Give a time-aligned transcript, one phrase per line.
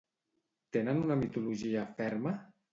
[0.77, 2.37] Tenen una mitologia ferma?